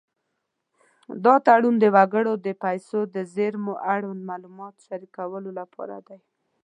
[1.25, 6.19] دا تړون د وګړو د پیسو د زېرمو اړوند معلومات شریکولو لپاره دی.